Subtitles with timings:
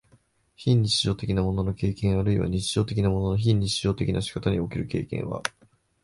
[0.55, 5.43] 非日常的なものの経験あるいは日常的なものの非日常的な仕方における経験は、